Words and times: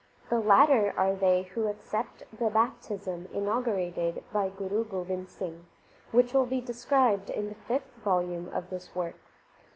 The 0.31 0.39
latter 0.39 0.95
are 0.97 1.13
they 1.13 1.43
who 1.43 1.67
accept 1.67 2.23
the 2.35 2.49
baptism 2.49 3.27
in 3.31 3.45
augurated 3.47 4.23
by 4.33 4.49
Guru 4.49 4.83
Gobind 4.83 5.29
Singh, 5.29 5.67
which 6.11 6.33
will 6.33 6.47
be 6.47 6.59
described 6.59 7.29
in 7.29 7.49
the 7.49 7.55
fifth 7.69 7.93
volume 8.03 8.49
of 8.49 8.71
this 8.71 8.95
work. 8.95 9.17